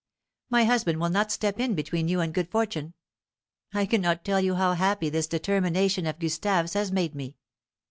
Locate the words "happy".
4.73-5.09